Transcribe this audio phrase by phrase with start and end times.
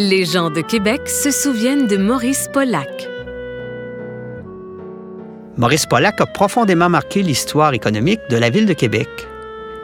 [0.00, 3.08] Les gens de Québec se souviennent de Maurice Pollack.
[5.56, 9.08] Maurice Pollack a profondément marqué l'histoire économique de la ville de Québec.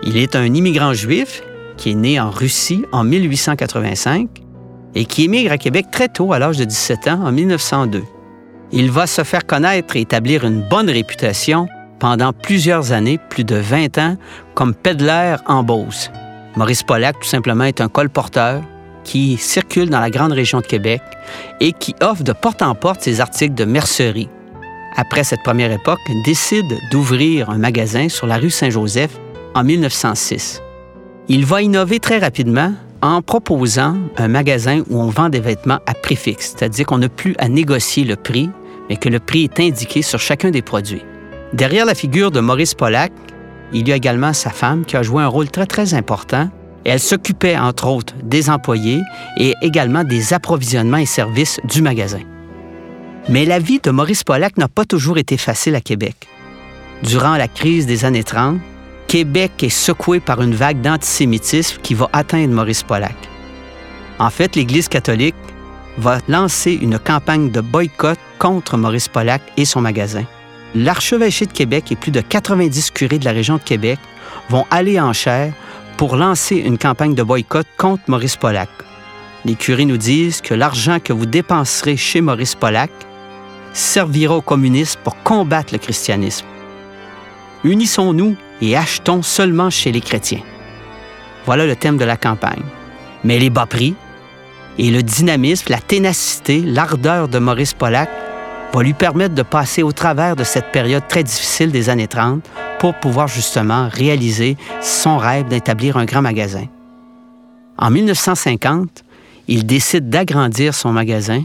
[0.04, 1.42] Il est un immigrant juif
[1.76, 4.28] qui est né en Russie en 1885
[4.94, 8.04] et qui émigre à Québec très tôt, à l'âge de 17 ans, en 1902.
[8.70, 11.66] Il va se faire connaître et établir une bonne réputation
[11.98, 14.16] pendant plusieurs années, plus de 20 ans,
[14.54, 16.12] comme pédalaire en Beauce.
[16.54, 18.62] Maurice Pollack, tout simplement, est un colporteur
[19.04, 21.02] qui circule dans la grande région de Québec
[21.60, 24.28] et qui offre de porte en porte ses articles de mercerie.
[24.96, 29.18] Après cette première époque, décide d'ouvrir un magasin sur la rue Saint-Joseph
[29.54, 30.62] en 1906.
[31.28, 32.72] Il va innover très rapidement
[33.02, 37.08] en proposant un magasin où on vend des vêtements à prix fixe, c'est-à-dire qu'on n'a
[37.08, 38.50] plus à négocier le prix,
[38.88, 41.02] mais que le prix est indiqué sur chacun des produits.
[41.52, 43.12] Derrière la figure de Maurice Pollack,
[43.72, 46.48] il y a également sa femme qui a joué un rôle très très important.
[46.84, 49.02] Elle s'occupait entre autres des employés
[49.36, 52.20] et également des approvisionnements et services du magasin.
[53.28, 56.28] Mais la vie de Maurice Pollack n'a pas toujours été facile à Québec.
[57.02, 58.58] Durant la crise des années 30,
[59.08, 63.16] Québec est secoué par une vague d'antisémitisme qui va atteindre Maurice Pollack.
[64.18, 65.34] En fait, l'Église catholique
[65.98, 70.24] va lancer une campagne de boycott contre Maurice Pollack et son magasin.
[70.74, 73.98] L'archevêché de Québec et plus de 90 curés de la région de Québec
[74.50, 75.52] vont aller en chair
[75.96, 78.70] pour lancer une campagne de boycott contre Maurice Pollack.
[79.44, 82.90] Les curés nous disent que l'argent que vous dépenserez chez Maurice Pollack
[83.72, 86.46] servira aux communistes pour combattre le christianisme.
[87.64, 90.42] Unissons-nous et achetons seulement chez les chrétiens.
[91.46, 92.62] Voilà le thème de la campagne.
[93.22, 93.94] Mais les bas prix
[94.78, 98.10] et le dynamisme, la ténacité, l'ardeur de Maurice Pollack
[98.74, 102.44] va lui permettre de passer au travers de cette période très difficile des années 30
[102.80, 106.66] pour pouvoir justement réaliser son rêve d'établir un grand magasin.
[107.78, 109.04] En 1950,
[109.46, 111.44] il décide d'agrandir son magasin.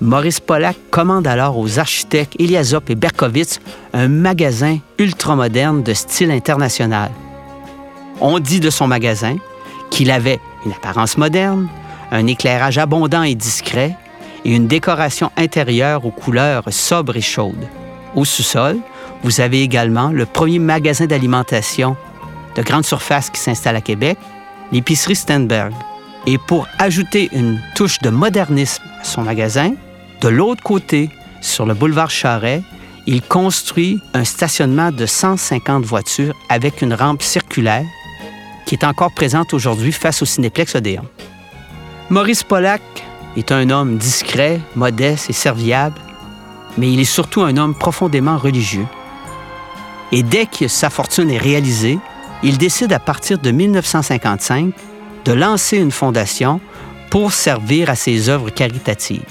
[0.00, 3.60] Maurice Pollack commande alors aux architectes Eliasop et Berkowitz
[3.92, 7.10] un magasin ultramoderne de style international.
[8.20, 9.36] On dit de son magasin
[9.90, 11.68] qu'il avait une apparence moderne,
[12.12, 13.96] un éclairage abondant et discret
[14.44, 17.68] et une décoration intérieure aux couleurs sobres et chaudes.
[18.14, 18.78] Au sous-sol,
[19.22, 21.96] vous avez également le premier magasin d'alimentation
[22.56, 24.18] de grande surface qui s'installe à Québec,
[24.72, 25.72] l'épicerie Stenberg.
[26.26, 29.72] Et pour ajouter une touche de modernisme à son magasin,
[30.20, 32.62] de l'autre côté, sur le boulevard Charret,
[33.06, 37.84] il construit un stationnement de 150 voitures avec une rampe circulaire
[38.66, 41.04] qui est encore présente aujourd'hui face au Cinéplex Odéon.
[42.10, 42.82] Maurice Pollack
[43.36, 46.00] est un homme discret, modeste et serviable,
[46.78, 48.86] mais il est surtout un homme profondément religieux.
[50.12, 51.98] Et dès que sa fortune est réalisée,
[52.42, 54.72] il décide à partir de 1955
[55.24, 56.60] de lancer une fondation
[57.10, 59.24] pour servir à ses œuvres caritatives.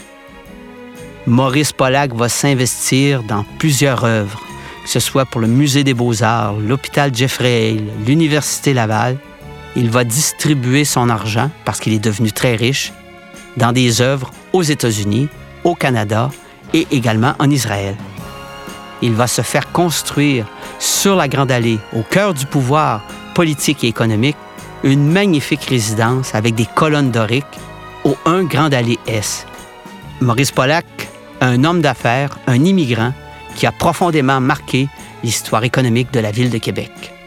[1.27, 4.41] Maurice Pollack va s'investir dans plusieurs œuvres,
[4.83, 9.17] que ce soit pour le Musée des beaux-arts, l'hôpital Jeffrey l'Université Laval.
[9.75, 12.91] Il va distribuer son argent, parce qu'il est devenu très riche,
[13.59, 15.27] dans des œuvres aux États-Unis,
[15.63, 16.31] au Canada
[16.73, 17.95] et également en Israël.
[19.01, 20.45] Il va se faire construire
[20.79, 23.01] sur la Grande Allée, au cœur du pouvoir
[23.35, 24.37] politique et économique,
[24.83, 27.45] une magnifique résidence avec des colonnes doriques
[28.03, 29.45] au 1 Grande Allée S.
[30.21, 30.85] Maurice Pollack,
[31.41, 33.13] un homme d'affaires, un immigrant
[33.55, 34.87] qui a profondément marqué
[35.23, 37.18] l'histoire économique de la ville de Québec.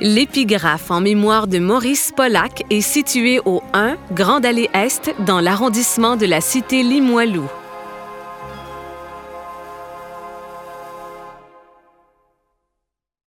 [0.00, 6.14] L'épigraphe en mémoire de Maurice Pollack est situé au 1 Grande Allée Est dans l'arrondissement
[6.14, 7.44] de la cité Limoilou.